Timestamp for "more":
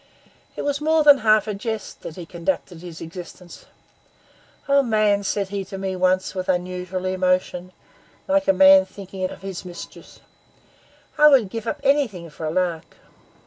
0.81-1.03